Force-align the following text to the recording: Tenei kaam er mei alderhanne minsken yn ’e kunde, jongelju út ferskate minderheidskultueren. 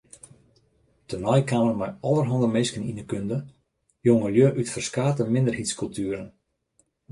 Tenei 1.11 1.41
kaam 1.51 1.67
er 1.71 1.77
mei 1.81 1.89
alderhanne 2.07 2.49
minsken 2.55 2.87
yn 2.89 3.01
’e 3.01 3.05
kunde, 3.11 3.39
jongelju 4.05 4.47
út 4.59 4.73
ferskate 4.73 5.23
minderheidskultueren. 5.33 6.29